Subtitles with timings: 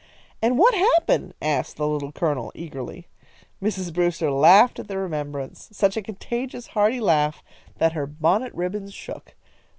[0.41, 3.05] "And what happened?" asked the Little Colonel, eagerly.
[3.61, 3.93] Mrs.
[3.93, 7.43] Brewster laughed at the remembrance, such a contagious, hearty laugh,
[7.77, 9.35] that her bonnet ribbons shook.